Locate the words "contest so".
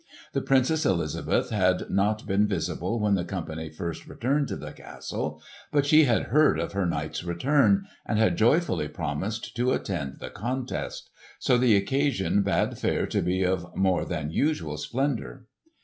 10.31-11.55